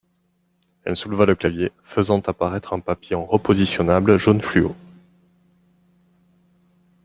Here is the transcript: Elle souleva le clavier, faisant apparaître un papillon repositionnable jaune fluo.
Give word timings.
Elle 0.83 0.95
souleva 0.95 1.27
le 1.27 1.35
clavier, 1.35 1.71
faisant 1.83 2.21
apparaître 2.21 2.73
un 2.73 2.79
papillon 2.79 3.23
repositionnable 3.23 4.17
jaune 4.17 4.41
fluo. 4.41 4.73